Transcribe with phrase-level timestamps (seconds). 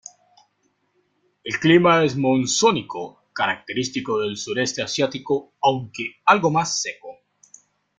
[1.43, 7.19] El clima es monzónico característico del sureste asiático aunque algo más seco.